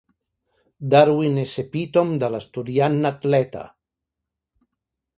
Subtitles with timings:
[0.93, 3.67] Darwin és epítom de l'estudiant-atleta.